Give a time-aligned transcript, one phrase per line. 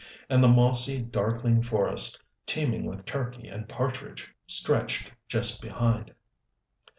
[0.31, 6.11] And the mossy, darkling forest, teeming with turkey and partridge, stretched just behind.